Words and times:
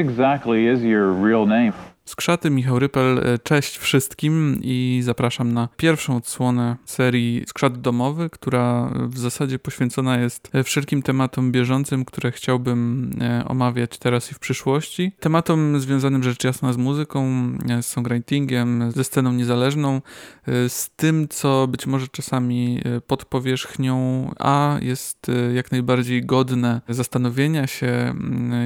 exactly 0.00 0.66
is 0.66 0.82
your 0.82 1.12
real 1.12 1.46
name? 1.46 1.74
Skrzaty, 2.10 2.50
Michał 2.50 2.78
Rypel, 2.78 3.18
e, 3.18 3.38
cześć 3.38 3.78
wszystkim 3.78 4.60
i 4.62 5.00
zapraszam 5.04 5.52
na 5.52 5.68
pierwszą 5.76 6.16
odsłonę 6.16 6.76
serii 6.84 7.44
Skrzat 7.46 7.80
Domowy, 7.80 8.30
która 8.30 8.90
w 8.94 9.18
zasadzie 9.18 9.58
poświęcona 9.58 10.18
jest 10.18 10.50
wszelkim 10.64 11.02
tematom 11.02 11.52
bieżącym, 11.52 12.04
które 12.04 12.32
chciałbym 12.32 13.10
e, 13.20 13.44
omawiać 13.48 13.98
teraz 13.98 14.30
i 14.30 14.34
w 14.34 14.38
przyszłości. 14.38 15.12
Tematom 15.20 15.80
związanym 15.80 16.22
rzecz 16.22 16.44
jasna 16.44 16.72
z 16.72 16.76
muzyką, 16.76 17.26
e, 17.68 17.82
z 17.82 17.86
songwritingiem, 17.86 18.92
ze 18.92 19.04
sceną 19.04 19.32
niezależną, 19.32 20.02
z 20.68 20.90
tym, 20.96 21.28
co 21.28 21.66
być 21.68 21.86
może 21.86 22.08
czasami 22.08 22.80
pod 23.06 23.24
powierzchnią, 23.24 24.30
a 24.38 24.78
jest 24.82 25.26
jak 25.54 25.72
najbardziej 25.72 26.26
godne 26.26 26.80
zastanowienia 26.88 27.66
się, 27.66 28.14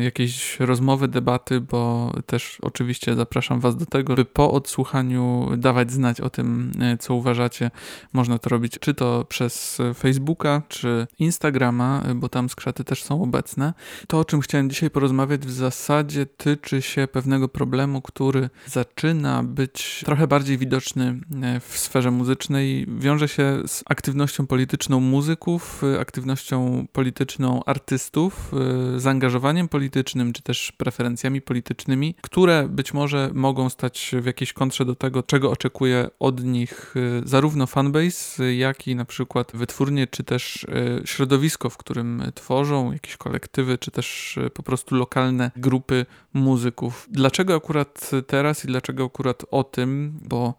jakiejś 0.03 0.61
rozmowy, 0.61 1.09
debaty, 1.09 1.61
bo 1.61 2.13
też 2.27 2.59
oczywiście 2.63 3.15
zapraszam 3.15 3.34
zapraszam 3.35 3.61
Was 3.61 3.77
do 3.77 3.87
tego, 3.87 4.15
by 4.15 4.25
po 4.25 4.51
odsłuchaniu 4.51 5.51
dawać 5.57 5.93
znać 5.93 6.21
o 6.21 6.31
tym, 6.31 6.73
e, 6.81 6.99
co 6.99 7.15
uważacie. 7.15 7.71
Można 8.13 8.39
to 8.39 8.51
robić 8.51 8.79
czy 8.81 8.95
to 8.95 9.25
przez 9.29 9.79
Facebooka, 9.95 10.63
czy 10.69 11.07
Instagrama, 11.19 12.03
e, 12.07 12.15
bo 12.15 12.29
tam 12.29 12.49
skrzaty 12.49 12.85
też 12.85 13.05
są 13.05 13.23
obecne. 13.23 13.75
To, 14.07 14.19
o 14.19 14.25
czym 14.25 14.41
chciałem 14.41 14.71
dzisiaj 14.71 14.91
porozmawiać, 14.91 15.41
w 15.41 15.51
zasadzie 15.51 16.27
tyczy 16.27 16.83
się 16.83 17.09
pewnego 17.13 17.49
problemu, 17.49 18.03
który 18.03 18.51
zaczyna 18.67 19.43
być 19.43 20.03
trochę 20.07 20.27
bardziej 20.27 20.59
widoczny 20.59 21.21
e, 21.43 21.61
w 21.61 21.79
sferze 21.79 22.11
muzycznej. 22.11 22.87
Wiąże 22.99 23.29
się 23.29 23.63
z 23.67 23.83
aktywnością 23.87 24.47
polityczną 24.47 25.01
muzyków, 25.01 25.83
aktywnością 26.01 26.87
polityczną 26.93 27.65
artystów, 27.65 28.53
zaangażowaniem 28.97 29.69
politycznym, 29.69 30.33
czy 30.33 30.43
też 30.43 30.73
preferencjami 30.73 31.41
politycznymi, 31.41 32.15
które 32.21 32.69
być 32.69 32.95
może 32.95 33.24
mogą 33.35 33.69
stać 33.69 34.15
w 34.21 34.27
jakiejś 34.27 34.53
kontrze 34.53 34.85
do 34.85 34.95
tego, 34.95 35.23
czego 35.23 35.51
oczekuje 35.51 36.09
od 36.19 36.45
nich 36.45 36.95
y, 36.97 37.23
zarówno 37.25 37.67
fanbase, 37.67 38.55
jak 38.55 38.89
i 38.89 38.97
na 38.97 39.05
przykład 39.05 39.53
wytwórnie, 39.55 40.07
czy 40.07 40.25
też 40.25 40.65
y, 40.65 41.03
środowisko, 41.05 41.71
w 41.71 41.77
którym 41.77 42.23
tworzą, 42.35 42.93
jakieś 42.93 43.17
kolektywy, 43.17 43.79
czy 43.79 43.91
też 43.91 44.37
y, 44.37 44.51
po 44.51 44.63
prostu 44.63 44.95
lokalne 44.95 45.51
grupy 45.57 46.07
muzyków. 46.33 47.09
Dlaczego 47.11 47.55
akurat 47.55 48.11
teraz 48.27 48.65
i 48.65 48.69
dlaczego 48.69 49.05
akurat 49.05 49.43
o 49.51 49.65
tym? 49.65 50.19
Bo 50.23 50.55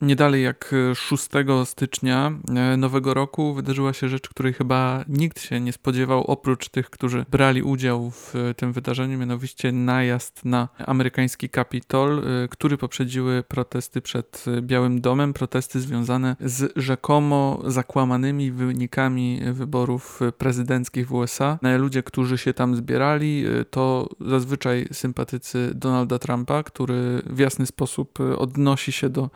nie 0.00 0.16
dalej 0.16 0.42
jak 0.44 0.74
6 0.94 1.28
stycznia 1.64 2.32
nowego 2.78 3.14
roku 3.14 3.54
wydarzyła 3.54 3.92
się 3.92 4.08
rzecz, 4.08 4.28
której 4.28 4.52
chyba 4.52 5.04
nikt 5.08 5.40
się 5.40 5.60
nie 5.60 5.72
spodziewał, 5.72 6.24
oprócz 6.24 6.68
tych, 6.68 6.90
którzy 6.90 7.24
brali 7.30 7.62
udział 7.62 8.10
w 8.10 8.34
tym 8.56 8.72
wydarzeniu, 8.72 9.18
mianowicie 9.18 9.72
najazd 9.72 10.44
na 10.44 10.68
amerykański 10.86 11.50
Capitol 11.50 12.09
Y, 12.18 12.48
który 12.48 12.78
poprzedziły 12.78 13.42
protesty 13.48 14.00
przed 14.00 14.44
Białym 14.60 15.00
Domem, 15.00 15.32
protesty 15.32 15.80
związane 15.80 16.36
z 16.40 16.72
rzekomo 16.76 17.62
zakłamanymi 17.66 18.52
wynikami 18.52 19.40
wyborów 19.52 20.20
prezydenckich 20.38 21.08
w 21.08 21.12
USA. 21.12 21.58
Ludzie, 21.78 22.02
którzy 22.02 22.38
się 22.38 22.54
tam 22.54 22.76
zbierali, 22.76 23.46
y, 23.46 23.64
to 23.64 24.08
zazwyczaj 24.20 24.88
sympatycy 24.92 25.72
Donalda 25.74 26.18
Trumpa, 26.18 26.62
który 26.62 27.22
w 27.26 27.38
jasny 27.38 27.66
sposób 27.66 28.18
odnosi 28.38 28.92
się 28.92 29.08
do 29.08 29.30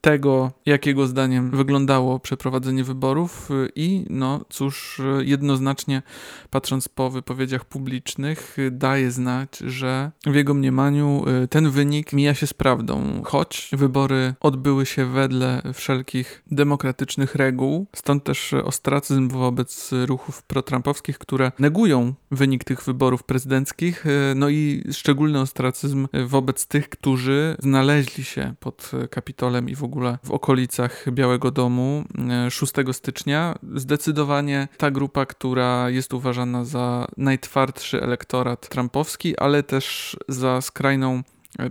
tego, 0.00 0.52
jakiego 0.66 1.06
zdaniem 1.06 1.50
wyglądało 1.50 2.20
przeprowadzenie 2.20 2.84
wyborów 2.84 3.50
y, 3.50 3.68
i 3.74 4.06
no 4.10 4.44
cóż, 4.48 5.00
jednoznacznie 5.20 6.02
patrząc 6.50 6.88
po 6.88 7.10
wypowiedziach 7.10 7.64
publicznych, 7.64 8.56
daje 8.70 9.10
znać, 9.10 9.58
że 9.58 10.10
w 10.26 10.34
jego 10.34 10.54
mniemaniu 10.54 11.24
ten 11.50 11.70
wynik 11.70 12.12
mija 12.20 12.34
się 12.34 12.46
z 12.46 12.54
prawdą, 12.54 13.22
choć 13.24 13.70
wybory 13.72 14.34
odbyły 14.40 14.86
się 14.86 15.06
wedle 15.06 15.62
wszelkich 15.74 16.42
demokratycznych 16.50 17.34
reguł, 17.34 17.86
stąd 17.96 18.24
też 18.24 18.54
ostracyzm 18.54 19.28
wobec 19.28 19.90
ruchów 20.06 20.42
protrampowskich, 20.42 21.18
które 21.18 21.52
negują 21.58 22.14
wynik 22.30 22.64
tych 22.64 22.82
wyborów 22.82 23.22
prezydenckich, 23.22 24.04
no 24.34 24.48
i 24.48 24.84
szczególny 24.92 25.40
ostracyzm 25.40 26.08
wobec 26.26 26.66
tych, 26.66 26.88
którzy 26.88 27.56
znaleźli 27.58 28.24
się 28.24 28.54
pod 28.60 28.90
Kapitolem 29.10 29.68
i 29.68 29.74
w 29.74 29.84
ogóle 29.84 30.18
w 30.24 30.30
okolicach 30.30 31.04
Białego 31.12 31.50
Domu 31.50 32.04
6 32.50 32.72
stycznia. 32.92 33.54
Zdecydowanie 33.74 34.68
ta 34.76 34.90
grupa, 34.90 35.26
która 35.26 35.90
jest 35.90 36.14
uważana 36.14 36.64
za 36.64 37.06
najtwardszy 37.16 38.02
elektorat 38.02 38.68
trumpowski, 38.68 39.38
ale 39.38 39.62
też 39.62 40.16
za 40.28 40.60
skrajną 40.60 41.22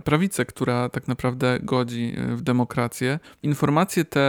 prawicę, 0.04 0.44
która 0.44 0.88
tak 0.88 1.08
naprawdę 1.08 1.58
godzi 1.62 2.14
e, 2.16 2.36
w 2.36 2.42
demokrację. 2.42 3.18
Informacje 3.42 4.04
te 4.04 4.20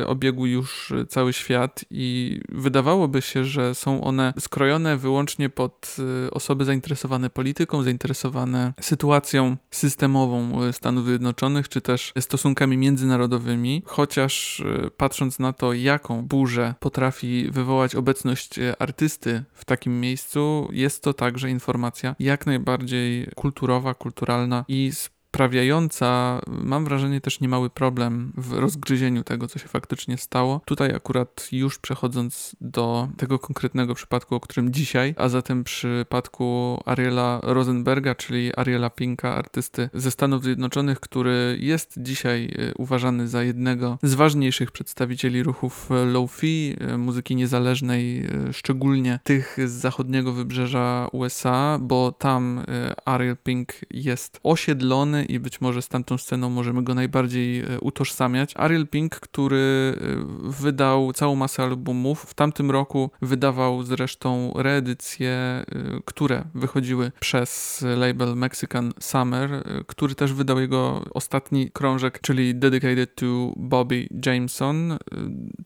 e, 0.00 0.06
obiegły 0.06 0.48
już 0.48 0.92
cały 1.08 1.32
świat 1.32 1.84
i 1.90 2.40
wydawałoby 2.48 3.22
się, 3.22 3.44
że 3.44 3.74
są 3.74 4.04
one 4.04 4.34
skrojone 4.38 4.96
wyłącznie 4.96 5.50
pod 5.50 5.96
e, 6.26 6.30
osoby 6.30 6.64
zainteresowane 6.64 7.30
polityką, 7.30 7.82
zainteresowane 7.82 8.72
sytuacją 8.80 9.56
systemową 9.70 10.72
Stanów 10.72 11.06
Zjednoczonych, 11.06 11.68
czy 11.68 11.80
też 11.80 12.12
stosunkami 12.20 12.76
międzynarodowymi, 12.76 13.82
chociaż 13.86 14.62
patrząc 14.96 15.38
na 15.38 15.52
to, 15.52 15.72
jaką 15.72 16.22
burzę 16.26 16.74
potrafi 16.80 17.50
wywołać 17.50 17.94
obecność 17.94 18.54
artysty 18.78 19.44
w 19.52 19.64
takim 19.64 20.00
miejscu, 20.00 20.68
jest 20.72 21.02
to 21.02 21.14
także 21.14 21.50
informacja 21.50 22.16
jak 22.18 22.46
najbardziej 22.46 23.28
kulturowa, 23.34 23.94
kulturalna 23.94 24.64
i 24.68 24.77
i 24.86 24.90
sprawiająca, 25.28 26.40
mam 26.46 26.84
wrażenie, 26.84 27.20
też 27.20 27.40
niemały 27.40 27.70
problem 27.70 28.32
w 28.36 28.52
rozgryzieniu 28.52 29.24
tego, 29.24 29.48
co 29.48 29.58
się 29.58 29.68
faktycznie 29.68 30.18
stało. 30.18 30.60
Tutaj 30.64 30.94
akurat 30.94 31.48
już 31.52 31.78
przechodząc 31.78 32.56
do 32.60 33.08
tego 33.16 33.38
konkretnego 33.38 33.94
przypadku, 33.94 34.34
o 34.34 34.40
którym 34.40 34.72
dzisiaj, 34.72 35.14
a 35.16 35.28
zatem 35.28 35.64
przypadku 35.64 36.78
Ariela 36.84 37.40
Rosenberga, 37.42 38.14
czyli 38.14 38.56
Ariela 38.56 38.90
Pinka, 38.90 39.34
artysty 39.34 39.90
ze 39.94 40.10
Stanów 40.10 40.42
Zjednoczonych, 40.42 41.00
który 41.00 41.58
jest 41.60 41.94
dzisiaj 41.96 42.44
e, 42.44 42.74
uważany 42.74 43.28
za 43.28 43.42
jednego 43.42 43.98
z 44.02 44.14
ważniejszych 44.14 44.70
przedstawicieli 44.70 45.42
ruchów 45.42 45.90
low-fi, 46.12 46.76
e, 46.80 46.98
muzyki 46.98 47.36
niezależnej, 47.36 48.26
szczególnie 48.52 49.20
tych 49.24 49.58
z 49.64 49.70
zachodniego 49.70 50.32
wybrzeża 50.32 51.08
USA, 51.12 51.78
bo 51.80 52.12
tam 52.12 52.64
Ariel 53.04 53.36
Pink 53.36 53.72
jest 53.90 54.40
osiedlony 54.42 55.17
i 55.24 55.40
być 55.40 55.60
może 55.60 55.82
z 55.82 55.88
tamtą 55.88 56.18
sceną 56.18 56.50
możemy 56.50 56.82
go 56.82 56.94
najbardziej 56.94 57.60
e, 57.60 57.80
utożsamiać. 57.80 58.52
Ariel 58.56 58.86
Pink, 58.86 59.20
który 59.20 59.94
e, 59.96 60.50
wydał 60.50 61.12
całą 61.12 61.34
masę 61.34 61.62
albumów, 61.62 62.22
w 62.22 62.34
tamtym 62.34 62.70
roku 62.70 63.10
wydawał 63.22 63.82
zresztą 63.82 64.52
reedycje, 64.56 65.30
e, 65.30 65.64
które 66.04 66.44
wychodziły 66.54 67.12
przez 67.20 67.84
label 67.96 68.36
Mexican 68.36 68.92
Summer, 69.00 69.50
który 69.86 70.14
też 70.14 70.32
wydał 70.32 70.60
jego 70.60 71.04
ostatni 71.14 71.70
krążek, 71.70 72.20
czyli 72.20 72.54
Dedicated 72.54 73.14
to 73.14 73.52
Bobby 73.56 74.08
Jameson. 74.26 74.98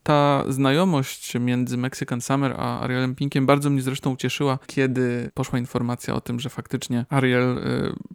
Ta 0.02 0.44
znajomość 0.48 1.34
między 1.40 1.76
Mexican 1.76 2.20
Summer 2.20 2.54
a 2.58 2.80
Arielem 2.80 3.14
Pinkiem 3.14 3.46
bardzo 3.46 3.70
mnie 3.70 3.82
zresztą 3.82 4.12
ucieszyła, 4.12 4.58
kiedy 4.66 5.30
poszła 5.34 5.58
informacja 5.58 6.14
o 6.14 6.20
tym, 6.20 6.40
że 6.40 6.48
faktycznie 6.48 7.06
Ariel 7.08 7.60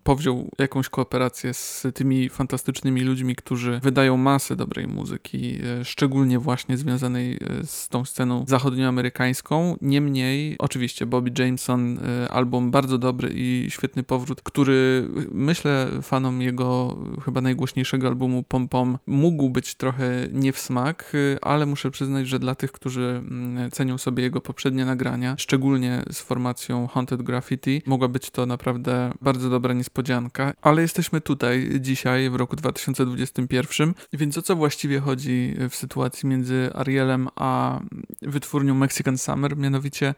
powziął 0.04 0.50
jakąś 0.58 0.90
kooperację 0.90 1.27
z 1.54 1.88
tymi 1.94 2.30
fantastycznymi 2.30 3.02
ludźmi, 3.02 3.36
którzy 3.36 3.80
wydają 3.84 4.18
masę 4.18 4.56
dobrej 4.56 4.88
muzyki, 4.88 5.60
e, 5.80 5.86
szczególnie 5.86 6.40
właśnie 6.40 6.78
związanej 6.78 7.36
e, 7.36 7.66
z 7.66 7.90
tą 7.90 8.06
sceną 8.06 8.46
zachodnioamerykańską. 8.48 9.78
Niemniej, 9.82 10.56
oczywiście, 10.60 11.06
Bobby 11.06 11.32
Jameson, 11.44 12.00
e, 12.00 12.32
album 12.32 12.72
bardzo 12.72 12.98
dobry 12.98 13.32
i 13.36 13.68
świetny 13.70 14.04
powrót, 14.04 14.42
który 14.42 15.08
myślę 15.32 15.88
fanom 16.02 16.42
jego 16.42 16.98
chyba 17.26 17.42
najgłośniejszego 17.42 18.08
albumu 18.08 18.44
Pom 18.44 18.68
Pom 18.68 18.98
mógł 19.08 19.50
być 19.50 19.76
trochę 19.76 20.28
nie 20.32 20.54
w 20.54 20.60
smak, 20.60 21.14
ale 21.42 21.66
muszę 21.66 21.92
przyznać, 21.92 22.28
że 22.28 22.40
dla 22.40 22.56
tych, 22.56 22.72
którzy 22.72 23.02
mm, 23.02 23.72
cenią 23.72 23.98
sobie 23.98 24.24
jego 24.24 24.42
poprzednie 24.42 24.86
nagrania, 24.86 25.36
szczególnie 25.38 26.04
z 26.12 26.20
formacją 26.20 26.88
Haunted 26.88 27.22
Graffiti, 27.22 27.82
mogła 27.86 28.08
być 28.08 28.30
to 28.30 28.46
naprawdę 28.46 29.12
bardzo 29.22 29.50
dobra 29.50 29.74
niespodzianka, 29.74 30.54
ale 30.62 30.82
jesteśmy 30.82 31.17
tutaj 31.22 31.70
dzisiaj 31.80 32.30
w 32.30 32.36
roku 32.36 32.56
2021. 32.56 33.94
Więc 34.14 34.38
o 34.38 34.42
co 34.42 34.56
właściwie 34.56 35.00
chodzi 35.00 35.56
w 35.70 35.76
sytuacji 35.76 36.30
między 36.30 36.70
Arielem 36.74 37.28
a 37.36 37.80
wytwórnią 38.22 38.74
Mexican 38.76 39.18
Summer, 39.18 39.58
mianowicie 39.58 40.16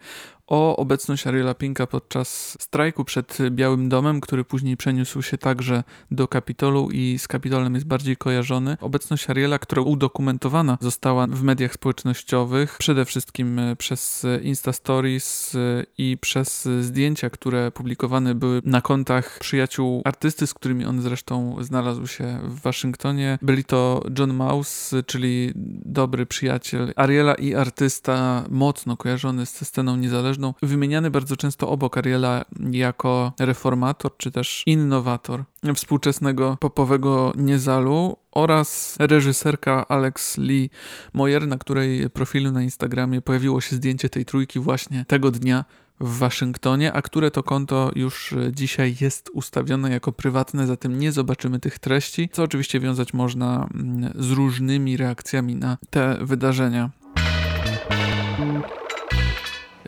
o 0.49 0.75
obecność 0.77 1.27
Ariela 1.27 1.53
Pinka 1.53 1.87
podczas 1.87 2.57
strajku 2.61 3.05
przed 3.05 3.37
Białym 3.51 3.89
Domem, 3.89 4.21
który 4.21 4.43
później 4.43 4.77
przeniósł 4.77 5.21
się 5.21 5.37
także 5.37 5.83
do 6.11 6.27
Kapitolu 6.27 6.89
i 6.91 7.19
z 7.19 7.27
Kapitolem 7.27 7.75
jest 7.75 7.87
bardziej 7.87 8.17
kojarzony. 8.17 8.77
Obecność 8.81 9.29
Ariela, 9.29 9.59
która 9.59 9.81
udokumentowana 9.81 10.77
została 10.81 11.27
w 11.27 11.43
mediach 11.43 11.73
społecznościowych, 11.73 12.77
przede 12.79 13.05
wszystkim 13.05 13.61
przez 13.77 14.25
Insta 14.41 14.73
Stories 14.73 15.57
i 15.97 16.17
przez 16.21 16.67
zdjęcia, 16.81 17.29
które 17.29 17.71
publikowane 17.71 18.35
były 18.35 18.61
na 18.65 18.81
kontach 18.81 19.39
przyjaciół 19.39 20.01
artysty, 20.05 20.47
z 20.47 20.53
którymi 20.53 20.85
on 20.85 21.01
zresztą 21.01 21.55
znalazł 21.61 22.07
się 22.07 22.39
w 22.43 22.61
Waszyngtonie. 22.61 23.39
Byli 23.41 23.63
to 23.63 24.03
John 24.19 24.33
Mouse, 24.33 25.03
czyli 25.05 25.51
dobry 25.85 26.25
przyjaciel 26.25 26.93
Ariela 26.95 27.33
i 27.33 27.55
artysta 27.55 28.43
mocno 28.49 28.97
kojarzony 28.97 29.45
ze 29.45 29.65
sceną 29.65 29.95
niezależną, 29.95 30.38
wymieniany 30.61 31.11
bardzo 31.11 31.37
często 31.37 31.69
obok 31.69 31.97
Ariela 31.97 32.45
jako 32.71 33.33
reformator 33.39 34.17
czy 34.17 34.31
też 34.31 34.63
innowator 34.65 35.43
współczesnego 35.75 36.57
popowego 36.59 37.33
niezalu 37.35 38.17
oraz 38.31 38.95
reżyserka 38.99 39.87
Alex 39.87 40.37
Lee 40.37 40.69
Moyer, 41.13 41.47
na 41.47 41.57
której 41.57 42.09
profilu 42.09 42.51
na 42.51 42.63
Instagramie 42.63 43.21
pojawiło 43.21 43.61
się 43.61 43.75
zdjęcie 43.75 44.09
tej 44.09 44.25
trójki 44.25 44.59
właśnie 44.59 45.05
tego 45.07 45.31
dnia 45.31 45.65
w 45.99 46.17
Waszyngtonie, 46.17 46.93
a 46.93 47.01
które 47.01 47.31
to 47.31 47.43
konto 47.43 47.91
już 47.95 48.35
dzisiaj 48.51 48.95
jest 49.01 49.29
ustawione 49.33 49.91
jako 49.91 50.11
prywatne, 50.11 50.67
zatem 50.67 50.99
nie 50.99 51.11
zobaczymy 51.11 51.59
tych 51.59 51.79
treści, 51.79 52.29
co 52.31 52.43
oczywiście 52.43 52.79
wiązać 52.79 53.13
można 53.13 53.67
mm, 53.73 54.13
z 54.15 54.31
różnymi 54.31 54.97
reakcjami 54.97 55.55
na 55.55 55.77
te 55.89 56.17
wydarzenia. 56.21 56.89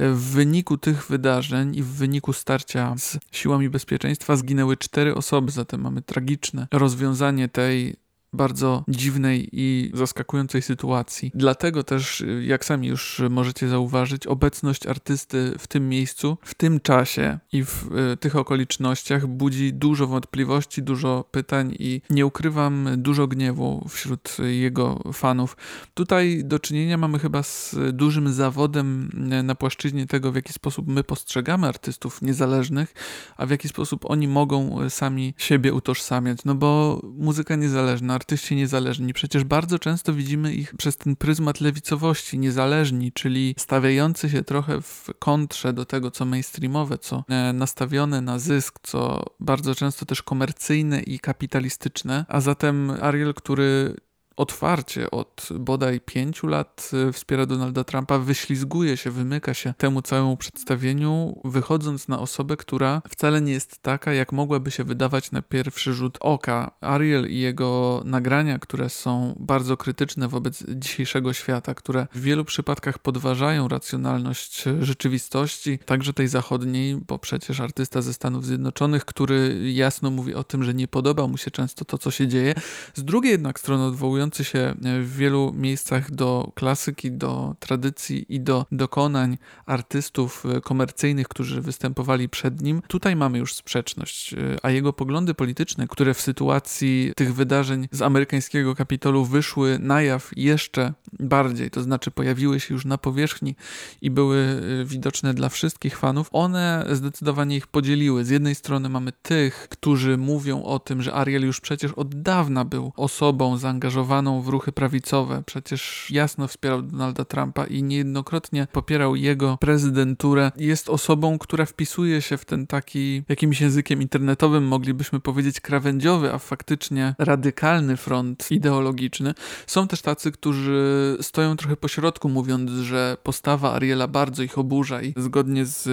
W 0.01 0.31
wyniku 0.31 0.77
tych 0.77 1.07
wydarzeń 1.07 1.75
i 1.75 1.83
w 1.83 1.87
wyniku 1.87 2.33
starcia 2.33 2.95
z 2.97 3.17
siłami 3.31 3.69
bezpieczeństwa 3.69 4.35
zginęły 4.35 4.77
cztery 4.77 5.15
osoby, 5.15 5.51
zatem 5.51 5.81
mamy 5.81 6.01
tragiczne 6.01 6.67
rozwiązanie 6.71 7.49
tej 7.49 7.95
bardzo 8.33 8.83
dziwnej 8.87 9.49
i 9.51 9.91
zaskakującej 9.93 10.61
sytuacji. 10.61 11.31
Dlatego 11.35 11.83
też, 11.83 12.23
jak 12.41 12.65
sami 12.65 12.87
już 12.87 13.21
możecie 13.29 13.67
zauważyć, 13.67 14.27
obecność 14.27 14.87
artysty 14.87 15.53
w 15.59 15.67
tym 15.67 15.89
miejscu, 15.89 16.37
w 16.41 16.53
tym 16.53 16.79
czasie 16.79 17.39
i 17.51 17.63
w 17.63 17.91
y, 18.13 18.17
tych 18.17 18.35
okolicznościach 18.35 19.27
budzi 19.27 19.73
dużo 19.73 20.07
wątpliwości, 20.07 20.83
dużo 20.83 21.25
pytań 21.31 21.75
i 21.79 22.01
nie 22.09 22.25
ukrywam 22.25 22.89
dużo 22.97 23.27
gniewu 23.27 23.87
wśród 23.89 24.37
jego 24.39 24.99
fanów. 25.13 25.57
Tutaj 25.93 26.41
do 26.45 26.59
czynienia 26.59 26.97
mamy 26.97 27.19
chyba 27.19 27.43
z 27.43 27.75
dużym 27.93 28.33
zawodem 28.33 29.09
na 29.43 29.55
płaszczyźnie 29.55 30.07
tego, 30.07 30.31
w 30.31 30.35
jaki 30.35 30.53
sposób 30.53 30.87
my 30.87 31.03
postrzegamy 31.03 31.67
artystów 31.67 32.21
niezależnych, 32.21 32.93
a 33.37 33.45
w 33.45 33.49
jaki 33.49 33.67
sposób 33.67 34.05
oni 34.11 34.27
mogą 34.27 34.89
sami 34.89 35.33
siebie 35.37 35.73
utożsamiać. 35.73 36.37
No 36.45 36.55
bo 36.55 37.01
muzyka 37.03 37.55
niezależna, 37.55 38.13
artyści 38.21 38.55
niezależni. 38.55 39.13
Przecież 39.13 39.43
bardzo 39.43 39.79
często 39.79 40.13
widzimy 40.13 40.53
ich 40.53 40.75
przez 40.75 40.97
ten 40.97 41.15
pryzmat 41.15 41.61
lewicowości, 41.61 42.39
niezależni, 42.39 43.11
czyli 43.11 43.55
stawiający 43.57 44.29
się 44.29 44.43
trochę 44.43 44.81
w 44.81 45.09
kontrze 45.19 45.73
do 45.73 45.85
tego, 45.85 46.11
co 46.11 46.25
mainstreamowe, 46.25 46.97
co 46.97 47.23
e, 47.29 47.53
nastawione 47.53 48.21
na 48.21 48.39
zysk, 48.39 48.79
co 48.83 49.25
bardzo 49.39 49.75
często 49.75 50.05
też 50.05 50.23
komercyjne 50.23 51.01
i 51.01 51.19
kapitalistyczne. 51.19 52.25
A 52.27 52.41
zatem 52.41 52.91
Ariel, 53.01 53.33
który 53.33 53.95
otwarcie 54.41 55.11
od 55.11 55.49
bodaj 55.59 55.99
pięciu 55.99 56.47
lat 56.47 56.91
y, 57.09 57.13
wspiera 57.13 57.45
Donalda 57.45 57.83
Trumpa, 57.83 58.17
wyślizguje 58.17 58.97
się, 58.97 59.11
wymyka 59.11 59.53
się 59.53 59.73
temu 59.77 60.01
całemu 60.01 60.37
przedstawieniu, 60.37 61.41
wychodząc 61.43 62.07
na 62.07 62.19
osobę, 62.19 62.57
która 62.57 63.01
wcale 63.09 63.41
nie 63.41 63.51
jest 63.51 63.81
taka, 63.81 64.13
jak 64.13 64.31
mogłaby 64.31 64.71
się 64.71 64.83
wydawać 64.83 65.31
na 65.31 65.41
pierwszy 65.41 65.93
rzut 65.93 66.17
oka. 66.19 66.71
Ariel 66.81 67.29
i 67.29 67.39
jego 67.39 68.01
nagrania, 68.05 68.59
które 68.59 68.89
są 68.89 69.35
bardzo 69.39 69.77
krytyczne 69.77 70.27
wobec 70.27 70.63
dzisiejszego 70.69 71.33
świata, 71.33 71.73
które 71.73 72.07
w 72.13 72.21
wielu 72.21 72.45
przypadkach 72.45 72.99
podważają 72.99 73.67
racjonalność 73.67 74.63
rzeczywistości, 74.79 75.79
także 75.79 76.13
tej 76.13 76.27
zachodniej, 76.27 76.95
bo 77.07 77.19
przecież 77.19 77.59
artysta 77.59 78.01
ze 78.01 78.13
Stanów 78.13 78.45
Zjednoczonych, 78.45 79.05
który 79.05 79.71
jasno 79.73 80.11
mówi 80.11 80.35
o 80.35 80.43
tym, 80.43 80.63
że 80.63 80.73
nie 80.73 80.87
podoba 80.87 81.27
mu 81.27 81.37
się 81.37 81.51
często 81.51 81.85
to, 81.85 81.97
co 81.97 82.11
się 82.11 82.27
dzieje. 82.27 82.53
Z 82.93 83.03
drugiej 83.03 83.31
jednak 83.31 83.59
strony 83.59 83.83
odwołując 83.83 84.30
się 84.39 84.59
e, 84.59 84.73
w 85.01 85.15
wielu 85.15 85.53
miejscach 85.53 86.11
do 86.11 86.51
klasyki, 86.55 87.11
do 87.11 87.55
tradycji 87.59 88.25
i 88.29 88.39
do 88.39 88.65
dokonań 88.71 89.37
artystów 89.65 90.45
e, 90.45 90.61
komercyjnych, 90.61 91.27
którzy 91.27 91.61
występowali 91.61 92.29
przed 92.29 92.61
nim, 92.61 92.81
tutaj 92.87 93.15
mamy 93.15 93.37
już 93.37 93.53
sprzeczność, 93.53 94.33
e, 94.33 94.37
a 94.63 94.69
jego 94.69 94.93
poglądy 94.93 95.33
polityczne, 95.33 95.87
które 95.87 96.13
w 96.13 96.21
sytuacji 96.21 97.13
tych 97.15 97.33
wydarzeń 97.33 97.87
z 97.91 98.01
amerykańskiego 98.01 98.75
kapitolu 98.75 99.25
wyszły 99.25 99.79
na 99.79 100.01
jaw 100.01 100.31
jeszcze 100.35 100.93
bardziej, 101.19 101.71
to 101.71 101.81
znaczy 101.81 102.11
pojawiły 102.11 102.59
się 102.59 102.73
już 102.73 102.85
na 102.85 102.97
powierzchni 102.97 103.55
i 104.01 104.11
były 104.11 104.61
widoczne 104.85 105.33
dla 105.33 105.49
wszystkich 105.49 105.97
fanów, 105.97 106.29
one 106.31 106.85
zdecydowanie 106.91 107.55
ich 107.57 107.67
podzieliły. 107.67 108.25
Z 108.25 108.29
jednej 108.29 108.55
strony 108.55 108.89
mamy 108.89 109.11
tych, 109.11 109.67
którzy 109.69 110.17
mówią 110.17 110.63
o 110.63 110.79
tym, 110.79 111.01
że 111.01 111.13
Ariel 111.13 111.45
już 111.45 111.61
przecież 111.61 111.91
od 111.91 112.21
dawna 112.21 112.65
był 112.65 112.93
osobą 112.95 113.57
zaangażowaną 113.57 114.20
zaangażowaną 114.21 114.41
w 114.41 114.47
ruchy 114.47 114.71
prawicowe. 114.71 115.43
Przecież 115.45 116.07
jasno 116.09 116.47
wspierał 116.47 116.81
Donalda 116.81 117.25
Trumpa 117.25 117.65
i 117.65 117.83
niejednokrotnie 117.83 118.67
popierał 118.71 119.15
jego 119.15 119.57
prezydenturę. 119.57 120.51
Jest 120.57 120.89
osobą, 120.89 121.37
która 121.37 121.65
wpisuje 121.65 122.21
się 122.21 122.37
w 122.37 122.45
ten 122.45 122.67
taki, 122.67 123.23
jakimś 123.29 123.61
językiem 123.61 124.01
internetowym 124.01 124.67
moglibyśmy 124.67 125.19
powiedzieć 125.19 125.59
krawędziowy, 125.59 126.33
a 126.33 126.37
faktycznie 126.37 127.15
radykalny 127.17 127.97
front 127.97 128.51
ideologiczny. 128.51 129.33
Są 129.67 129.87
też 129.87 130.01
tacy, 130.01 130.31
którzy 130.31 131.17
stoją 131.21 131.55
trochę 131.57 131.77
po 131.77 131.87
środku, 131.87 132.29
mówiąc, 132.29 132.71
że 132.71 133.17
postawa 133.23 133.73
Ariela 133.73 134.07
bardzo 134.07 134.43
ich 134.43 134.57
oburza 134.57 135.01
i 135.01 135.13
zgodnie 135.17 135.65
z 135.65 135.89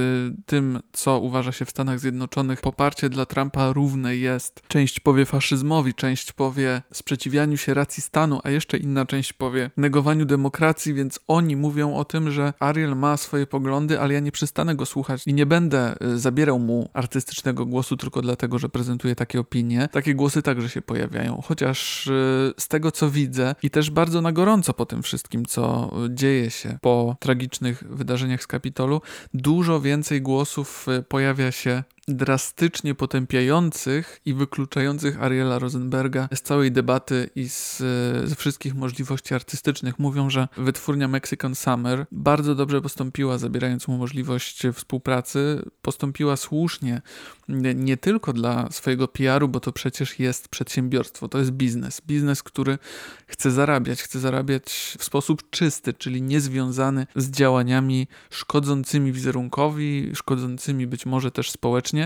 tym, 0.47 0.81
co 0.93 1.19
uważa 1.19 1.53
się 1.53 1.65
w 1.65 1.71
Stanach 1.71 2.01
Zjednoczonych, 2.01 2.61
poparcie 2.61 3.09
dla 3.09 3.27
Trumpa 3.27 3.73
równe 3.73 4.17
jest. 4.17 4.63
Część 4.69 5.01
powie 5.01 5.27
faszyzmowi, 5.27 5.95
część 5.95 6.33
powie 6.33 6.83
sprzeciwianiu 6.93 7.57
się 7.57 7.75
racji 7.75 8.03
stanu, 8.09 8.41
a 8.45 8.51
jeszcze 8.51 8.79
inna 8.79 9.07
część 9.07 9.33
powie 9.33 9.71
negowaniu 9.77 10.25
demokracji, 10.25 10.95
więc 10.95 11.21
oni 11.29 11.57
mówią 11.57 11.95
o 11.95 12.05
tym, 12.05 12.31
że 12.31 12.53
Ariel 12.59 12.97
ma 12.97 13.17
swoje 13.17 13.47
poglądy, 13.47 14.01
ale 14.01 14.15
ja 14.15 14.21
nie 14.21 14.33
przestanę 14.33 14.75
go 14.75 14.87
słuchać 14.87 15.23
i 15.27 15.35
nie 15.35 15.47
będę 15.47 15.95
y, 16.03 16.19
zabierał 16.19 16.59
mu 16.59 16.91
artystycznego 16.93 17.67
głosu 17.67 17.97
tylko 17.97 18.23
dlatego, 18.23 18.59
że 18.59 18.69
prezentuje 18.69 19.15
takie 19.15 19.41
opinie. 19.41 19.89
Takie 19.93 20.15
głosy 20.15 20.43
także 20.43 20.69
się 20.69 20.83
pojawiają, 20.83 21.43
chociaż 21.45 22.07
y, 22.07 22.55
z 22.59 22.69
tego 22.69 22.93
co 22.93 23.11
widzę 23.11 23.55
i 23.63 23.71
też 23.71 23.91
bardzo 23.91 24.21
na 24.21 24.33
gorąco 24.33 24.75
po 24.75 24.87
tym 24.87 25.03
wszystkim, 25.03 25.45
co 25.47 25.91
dzieje 26.11 26.51
się 26.51 26.79
po 26.81 27.17
tragicznych 27.21 27.85
wydarzeniach 27.91 28.43
z 28.43 28.47
Kapitolu, 28.47 29.01
dużo 29.35 29.81
więcej 29.81 30.23
głosów 30.23 30.87
y, 30.99 31.03
pojawia 31.03 31.53
się 31.53 31.83
drastycznie 32.09 32.95
potępiających 32.95 34.21
i 34.25 34.35
wykluczających 34.35 35.23
Ariela 35.23 35.59
Rosenberga 35.59 36.29
z 36.35 36.43
całej 36.43 36.73
debaty 36.73 37.31
i 37.35 37.49
z, 37.49 37.79
ze 38.25 38.35
wszystkich 38.37 38.75
możliwości 38.75 39.35
artystycznych. 39.35 39.99
Mówią, 39.99 40.31
że 40.31 40.49
wytwórnia 40.57 41.09
Mexican 41.09 41.55
Summer 41.55 42.07
bardzo 42.13 42.55
dobrze 42.55 42.81
postąpiła, 42.81 43.39
zabierając 43.39 43.89
mu 43.89 43.99
możliwość 43.99 44.63
współpracy. 44.75 45.63
Postąpiła 45.83 46.37
słusznie, 46.37 47.03
nie, 47.49 47.75
nie 47.75 47.97
tylko 47.97 48.33
dla 48.33 48.71
swojego 48.71 49.09
PR-u, 49.09 49.49
bo 49.49 49.61
to 49.61 49.73
przecież 49.73 50.19
jest 50.19 50.49
przedsiębiorstwo, 50.49 51.29
to 51.29 51.39
jest 51.39 51.51
biznes. 51.51 52.01
Biznes, 52.07 52.43
który 52.43 52.79
chce 53.27 53.51
zarabiać, 53.51 54.03
chce 54.03 54.21
zarabiać 54.21 54.97
w 54.99 55.05
sposób 55.05 55.51
czysty, 55.51 55.95
czyli 55.95 56.23
niezwiązany 56.23 57.07
z 57.17 57.31
działaniami 57.31 58.09
szkodzącymi 58.31 59.13
wizerunkowi, 59.13 60.11
szkodzącymi 60.15 60.87
być 60.87 61.07
może 61.07 61.31
też 61.31 61.51
społecznie 61.51 61.98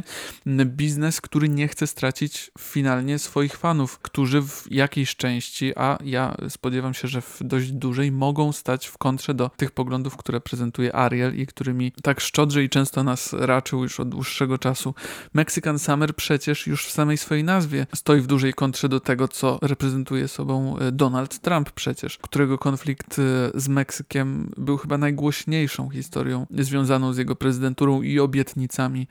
biznes, 0.65 1.21
który 1.21 1.49
nie 1.49 1.69
chce 1.69 1.87
stracić 1.87 2.51
finalnie 2.59 3.19
swoich 3.19 3.57
fanów, 3.57 3.99
którzy 3.99 4.43
w 4.43 4.67
jakiejś 4.71 5.17
części, 5.17 5.73
a 5.77 5.99
ja 6.05 6.37
spodziewam 6.49 6.95
się, 6.95 7.09
że 7.09 7.21
w 7.21 7.39
dość 7.41 7.73
dużej, 7.73 8.13
mogą 8.13 8.53
stać 8.53 8.87
w 8.87 8.99
kontrze 8.99 9.35
do 9.35 9.51
tych 9.57 9.71
poglądów, 9.71 10.17
które 10.17 10.41
prezentuje 10.41 10.97
Ariel 10.97 11.37
i 11.37 11.47
którymi 11.47 11.93
tak 12.03 12.21
szczodrze 12.21 12.65
i 12.65 12.69
często 12.69 13.05
nas 13.05 13.33
raczył 13.33 13.83
już 13.83 14.01
od 14.01 14.09
dłuższego 14.09 14.59
czasu. 14.59 14.95
Mexican 15.35 15.79
Summer 15.79 16.17
przecież 16.17 16.67
już 16.67 16.87
w 16.87 16.91
samej 16.91 17.19
swojej 17.19 17.45
nazwie 17.45 17.87
stoi 17.95 18.21
w 18.21 18.27
dużej 18.27 18.55
kontrze 18.55 18.89
do 18.89 19.01
tego, 19.01 19.29
co 19.29 19.59
reprezentuje 19.63 20.29
sobą 20.29 20.79
e, 20.79 20.93
Donald 20.93 21.39
Trump 21.39 21.71
przecież, 21.71 22.19
którego 22.19 22.59
konflikt 22.59 23.19
e, 23.19 23.23
z 23.55 23.69
Meksykiem 23.69 24.53
był 24.57 24.77
chyba 24.77 24.99
najgłośniejszą 24.99 25.91
historią 25.91 26.47
związaną 26.51 27.13
z 27.13 27.19
jego 27.19 27.37
prezydenturą 27.37 28.03
i 28.03 28.21
obietnicami 28.21 29.07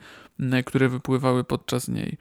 które 0.72 0.88
wypływały 0.88 1.44
podczas 1.44 1.88
niej. 1.88 2.16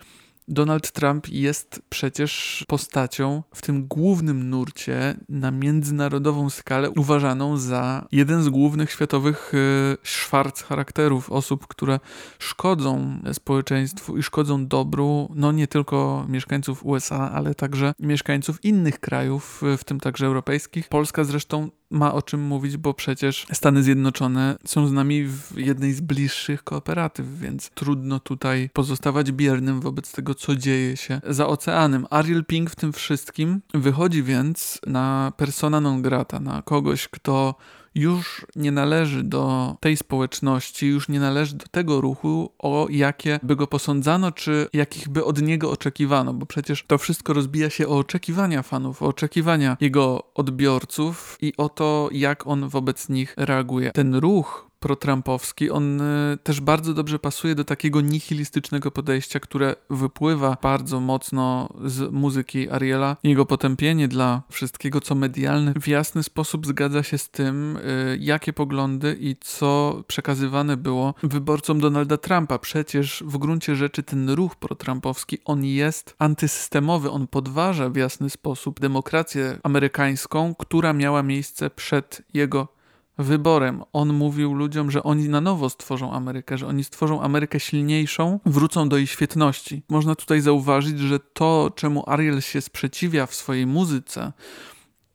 Donald 0.48 0.92
Trump 0.92 1.30
jest 1.30 1.82
przecież 1.90 2.64
postacią 2.68 3.44
w 3.56 3.62
tym 3.62 3.88
głównym 3.88 4.50
nurcie 4.50 5.16
na 5.30 5.52
międzynarodową 5.52 6.50
skalę 6.50 6.90
uważaną 6.90 7.58
za 7.58 8.08
jeden 8.12 8.44
z 8.44 8.50
głównych 8.50 8.92
światowych 8.92 9.54
y, 9.54 9.98
szwarc 10.04 10.62
charakterów 10.64 11.32
osób, 11.32 11.68
które 11.68 12.00
szkodzą 12.40 13.20
społeczeństwu 13.34 14.18
i 14.18 14.24
szkodzą 14.24 14.68
dobru, 14.68 15.32
no 15.36 15.52
nie 15.52 15.68
tylko 15.68 16.26
mieszkańców 16.30 16.86
USA, 16.86 17.32
ale 17.32 17.56
także 17.56 17.94
mieszkańców 18.00 18.66
innych 18.66 19.00
krajów, 19.00 19.62
w 19.78 19.84
tym 19.84 20.00
także 20.00 20.26
europejskich. 20.26 20.90
Polska 20.90 21.24
zresztą 21.24 21.70
ma 21.92 22.14
o 22.14 22.22
czym 22.22 22.42
mówić, 22.42 22.78
bo 22.78 22.94
przecież 22.94 23.46
Stany 23.54 23.84
Zjednoczone 23.84 24.58
są 24.66 24.88
z 24.88 24.92
nami 24.92 25.24
w 25.24 25.58
jednej 25.58 25.94
z 25.94 26.02
bliższych 26.02 26.64
kooperatyw, 26.64 27.40
więc 27.40 27.70
trudno 27.70 28.20
tutaj 28.20 28.70
pozostawać 28.74 29.32
biernym 29.32 29.82
wobec 29.82 30.12
tego, 30.12 30.36
co 30.36 30.56
dzieje 30.56 30.98
się 30.98 31.22
za 31.28 31.48
oceanem. 31.48 32.08
Ariel 32.10 32.46
Pink 32.46 32.70
w 32.70 32.76
tym 32.76 32.94
wszystkim 32.94 33.62
wychodzi 33.74 34.24
więc 34.24 34.80
na 34.88 35.34
persona 35.38 35.82
non 35.82 36.02
grata, 36.02 36.40
na 36.40 36.62
kogoś, 36.62 37.08
kto 37.08 37.56
już 37.96 38.46
nie 38.56 38.72
należy 38.72 39.24
do 39.24 39.76
tej 39.80 39.98
społeczności, 39.98 40.88
już 40.88 41.10
nie 41.10 41.20
należy 41.20 41.56
do 41.56 41.66
tego 41.72 42.02
ruchu, 42.02 42.52
o 42.60 42.88
jakie 42.90 43.40
by 43.44 43.56
go 43.56 43.68
posądzano, 43.68 44.32
czy 44.32 44.68
jakich 44.74 45.10
by 45.10 45.26
od 45.26 45.42
niego 45.42 45.72
oczekiwano, 45.72 46.34
bo 46.34 46.46
przecież 46.46 46.84
to 46.88 46.98
wszystko 46.98 47.34
rozbija 47.34 47.70
się 47.70 47.88
o 47.88 47.98
oczekiwania 47.98 48.64
fanów, 48.64 49.02
o 49.02 49.08
oczekiwania 49.08 49.78
jego 49.82 50.24
odbiorców 50.34 51.38
i 51.42 51.54
o 51.58 51.70
to, 51.70 52.10
jak 52.12 52.48
on 52.48 52.70
wobec 52.70 53.10
nich 53.10 53.34
reaguje. 53.38 53.92
Ten 53.92 54.16
ruch 54.16 54.71
protrampowski, 54.82 55.70
on 55.70 56.02
y, 56.02 56.38
też 56.44 56.62
bardzo 56.62 56.94
dobrze 56.94 57.20
pasuje 57.20 57.56
do 57.56 57.64
takiego 57.64 58.02
nihilistycznego 58.02 58.92
podejścia, 58.92 59.40
które 59.40 59.76
wypływa 59.90 60.58
bardzo 60.62 61.00
mocno 61.00 61.70
z 61.86 62.12
muzyki 62.12 62.70
Ariela. 62.70 63.18
Jego 63.24 63.46
potępienie 63.46 64.08
dla 64.08 64.42
wszystkiego, 64.50 65.02
co 65.02 65.16
medialne, 65.16 65.74
w 65.82 65.88
jasny 65.88 66.24
sposób 66.24 66.68
zgadza 66.68 67.04
się 67.04 67.18
z 67.18 67.30
tym, 67.30 67.78
y, 67.78 68.18
jakie 68.22 68.54
poglądy 68.54 69.18
i 69.20 69.36
co 69.42 70.04
przekazywane 70.08 70.78
było 70.78 71.14
wyborcom 71.24 71.80
Donalda 71.80 72.18
Trumpa. 72.18 72.60
Przecież 72.60 73.24
w 73.28 73.38
gruncie 73.38 73.76
rzeczy 73.76 74.04
ten 74.04 74.30
ruch 74.30 74.56
protrampowski, 74.56 75.38
on 75.46 75.66
jest 75.66 76.16
antysystemowy, 76.20 77.12
on 77.12 77.28
podważa 77.28 77.90
w 77.90 77.96
jasny 77.96 78.30
sposób 78.30 78.80
demokrację 78.80 79.60
amerykańską, 79.64 80.56
która 80.56 80.94
miała 80.94 81.24
miejsce 81.24 81.70
przed 81.70 82.22
jego 82.34 82.81
wyborem. 83.18 83.84
On 83.94 84.14
mówił 84.14 84.54
ludziom, 84.54 84.92
że 84.92 85.04
oni 85.04 85.30
na 85.30 85.42
nowo 85.42 85.70
stworzą 85.70 86.14
Amerykę, 86.14 86.58
że 86.58 86.68
oni 86.68 86.84
stworzą 86.84 87.22
Amerykę 87.22 87.60
silniejszą, 87.60 88.40
wrócą 88.46 88.90
do 88.90 88.98
jej 88.98 89.08
świetności. 89.08 89.84
Można 89.90 90.16
tutaj 90.16 90.42
zauważyć, 90.42 91.00
że 91.00 91.20
to, 91.20 91.72
czemu 91.76 92.04
Ariel 92.08 92.42
się 92.42 92.62
sprzeciwia 92.62 93.26
w 93.26 93.36
swojej 93.36 93.68
muzyce, 93.68 94.32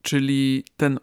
czyli 0.03 0.65
ten 0.77 0.99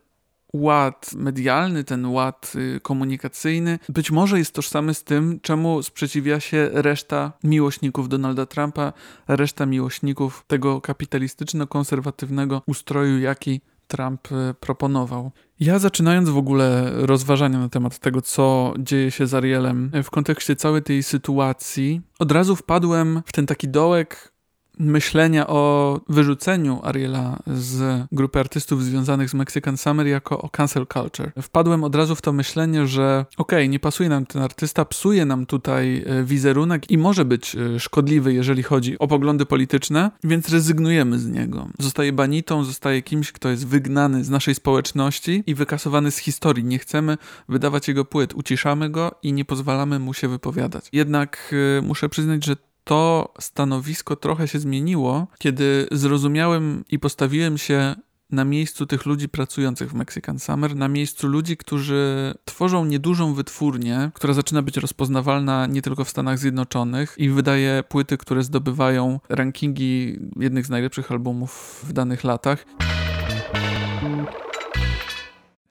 ład 0.53 1.13
medialny, 1.15 1.83
ten 1.83 2.05
ład 2.05 2.53
y, 2.55 2.79
komunikacyjny, 2.79 3.79
być 3.89 4.12
może 4.12 4.38
jest 4.39 4.53
tożsamy 4.53 4.93
z 4.93 5.03
tym, 5.03 5.39
czemu 5.41 5.83
sprzeciwia 5.83 6.39
się 6.39 6.69
reszta 6.71 7.31
miłośników 7.43 8.09
Donalda 8.09 8.45
Trumpa, 8.45 8.93
reszta 9.27 9.65
miłośników 9.65 10.43
tego 10.47 10.81
kapitalistyczno-konserwatywnego 10.81 12.62
ustroju, 12.65 13.19
jaki 13.19 13.62
Trump 13.93 14.31
y, 14.31 14.53
proponował. 14.59 15.31
Ja 15.59 15.79
zaczynając 15.79 16.29
w 16.29 16.38
ogóle 16.38 16.91
rozważania 16.93 17.59
na 17.59 17.69
temat 17.69 18.00
tego, 18.00 18.21
co 18.21 18.73
dzieje 18.79 19.12
się 19.12 19.27
z 19.27 19.33
Arielem 19.33 19.91
w 20.03 20.09
kontekście 20.09 20.55
całej 20.55 20.83
tej 20.83 21.03
sytuacji, 21.03 22.01
od 22.19 22.31
razu 22.31 22.55
wpadłem 22.55 23.21
w 23.25 23.31
ten 23.31 23.45
taki 23.45 23.69
dołek 23.69 24.33
myślenia 24.80 25.48
o 25.48 26.00
wyrzuceniu 26.10 26.80
Ariela 26.84 27.39
z 27.48 28.03
grupy 28.12 28.39
artystów 28.39 28.84
związanych 28.84 29.30
z 29.30 29.34
Mexican 29.34 29.77
Summer 29.77 30.08
jako 30.08 30.42
o 30.42 30.50
cancel 30.50 30.88
culture. 30.94 31.32
Wpadłem 31.42 31.84
od 31.84 31.96
razu 31.96 32.15
w 32.15 32.22
to 32.22 32.34
myślenie, 32.34 32.88
że 32.88 33.25
okej, 33.38 33.60
okay, 33.60 33.68
nie 33.68 33.80
pasuje 33.80 34.10
nam 34.10 34.25
ten 34.25 34.42
artysta, 34.42 34.86
psuje 34.86 35.25
nam 35.25 35.46
tutaj 35.46 36.03
e, 36.08 36.24
wizerunek 36.24 36.92
i 36.92 36.98
może 36.98 37.25
być 37.25 37.56
e, 37.56 37.80
szkodliwy, 37.80 38.34
jeżeli 38.34 38.63
chodzi 38.63 39.00
o 39.00 39.08
poglądy 39.08 39.46
polityczne, 39.46 40.12
więc 40.24 40.50
rezygnujemy 40.50 41.20
z 41.20 41.27
niego. 41.27 41.68
Zostaje 41.80 42.13
banitą, 42.13 42.63
zostaje 42.63 43.01
kimś, 43.01 43.32
kto 43.32 43.50
jest 43.50 43.68
wygnany 43.68 44.24
z 44.24 44.30
naszej 44.30 44.56
społeczności 44.56 45.44
i 45.48 45.56
wykasowany 45.56 46.12
z 46.12 46.18
historii. 46.18 46.63
Nie 46.63 46.80
chcemy 46.80 47.18
wydawać 47.50 47.88
jego 47.88 48.06
płyt, 48.06 48.34
uciszamy 48.34 48.89
go 48.89 49.12
i 49.24 49.34
nie 49.34 49.46
pozwalamy 49.46 50.00
mu 50.00 50.13
się 50.13 50.27
wypowiadać. 50.27 50.89
Jednak 50.94 51.53
e, 51.77 51.82
muszę 51.82 52.10
przyznać, 52.10 52.46
że 52.46 52.56
to 52.84 53.34
stanowisko 53.40 54.16
trochę 54.16 54.48
się 54.48 54.60
zmieniło, 54.60 55.28
kiedy 55.38 55.88
zrozumiałem 55.92 56.86
i 56.90 57.00
postawiłem 57.00 57.58
się 57.58 57.96
na 58.34 58.46
miejscu 58.46 58.86
tych 58.86 59.06
ludzi 59.06 59.30
pracujących 59.30 59.90
w 59.90 59.94
Mexican 59.94 60.40
Summer, 60.40 60.75
na 60.75 60.88
miejscu 60.88 61.28
ludzi, 61.28 61.58
którzy 61.58 62.34
tworzą 62.46 62.86
niedużą 62.86 63.34
wytwórnię, 63.34 64.12
która 64.13 64.34
zaczyna 64.34 64.62
być 64.62 64.78
rozpoznawalna 64.78 65.66
nie 65.66 65.82
tylko 65.82 66.06
w 66.06 66.10
Stanach 66.10 66.40
Zjednoczonych 66.40 67.16
i 67.18 67.30
wydaje 67.30 67.84
płyty, 67.90 68.18
które 68.18 68.44
zdobywają 68.44 69.20
rankingi 69.30 70.20
jednych 70.40 70.66
z 70.66 70.70
najlepszych 70.70 71.12
albumów 71.12 71.82
w 71.88 71.94
danych 71.94 72.24
latach 72.24 72.66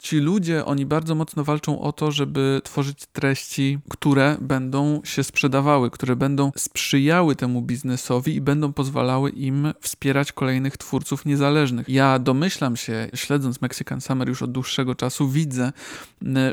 ci 0.03 0.19
ludzie, 0.19 0.65
oni 0.65 0.87
bardzo 0.87 1.15
mocno 1.15 1.45
walczą 1.45 1.81
o 1.81 1.93
to, 1.93 2.11
żeby 2.11 2.61
tworzyć 2.65 3.07
treści, 3.13 3.79
które 3.89 4.37
będą 4.41 5.01
się 5.05 5.25
sprzedawały, 5.25 5.91
które 5.91 6.17
będą 6.17 6.53
sprzyjały 6.57 7.37
temu 7.37 7.63
biznesowi 7.63 8.35
i 8.35 8.41
będą 8.41 8.73
pozwalały 8.73 9.31
im 9.31 9.73
wspierać 9.81 10.33
kolejnych 10.33 10.77
twórców 10.77 11.25
niezależnych. 11.25 11.89
Ja 11.89 12.19
domyślam 12.19 12.77
się, 12.77 13.09
śledząc 13.15 13.61
Mexican 13.61 14.01
Summer 14.01 14.29
już 14.29 14.43
od 14.43 14.53
dłuższego 14.53 14.95
czasu, 14.95 15.29
widzę, 15.29 15.73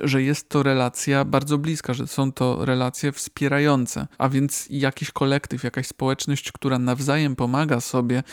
że 0.04 0.24
jest 0.24 0.50
to 0.50 0.64
relacja 0.64 1.26
bardzo 1.26 1.58
bliska, 1.58 1.94
że 1.94 2.08
są 2.08 2.32
to 2.32 2.66
relacje 2.66 3.12
wspierające, 3.12 4.08
a 4.18 4.30
więc 4.30 4.68
jakiś 4.70 5.12
kolektyw, 5.12 5.64
jakaś 5.64 5.88
społeczność, 5.88 6.52
która 6.52 6.80
nawzajem 6.80 7.36
pomaga 7.36 7.82
sobie 7.82 8.24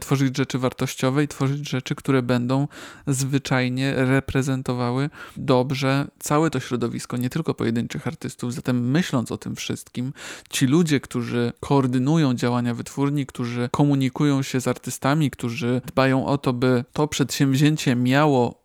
tworzyć 0.00 0.36
rzeczy 0.36 0.58
wartościowe 0.58 1.24
i 1.24 1.28
tworzyć 1.28 1.68
rzeczy, 1.68 1.94
które 1.94 2.22
będą 2.22 2.68
zwyczajnie 3.06 3.94
reprezentować 3.96 4.49
reprezentowały 4.50 5.10
dobrze 5.36 6.06
całe 6.18 6.50
to 6.50 6.60
środowisko, 6.60 7.16
nie 7.16 7.30
tylko 7.30 7.54
pojedynczych 7.54 8.06
artystów. 8.06 8.54
Zatem 8.54 8.90
myśląc 8.90 9.32
o 9.32 9.38
tym 9.38 9.56
wszystkim, 9.56 10.12
ci 10.50 10.66
ludzie, 10.66 11.00
którzy 11.00 11.52
koordynują 11.60 12.34
działania 12.34 12.74
wytwórni, 12.74 13.26
którzy 13.26 13.68
komunikują 13.72 14.42
się 14.42 14.60
z 14.60 14.68
artystami, 14.68 15.30
którzy 15.30 15.80
dbają 15.86 16.26
o 16.26 16.38
to, 16.38 16.52
by 16.52 16.84
to 16.92 17.08
przedsięwzięcie 17.08 17.96
miało 17.96 18.60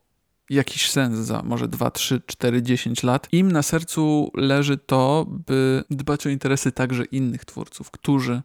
jakiś 0.50 0.92
sens 0.92 1.18
za 1.18 1.42
może 1.44 1.68
2, 1.68 1.92
3, 1.92 2.22
4, 2.26 2.62
10 2.62 3.04
lat. 3.04 3.28
Im 3.32 3.52
na 3.52 3.64
sercu 3.64 4.32
leży 4.34 4.78
to, 4.78 5.26
by 5.48 5.84
dbać 5.90 6.28
o 6.28 6.30
interesy 6.30 6.72
także 6.72 7.04
innych 7.06 7.46
twórców, 7.46 7.92
którzy 7.92 8.42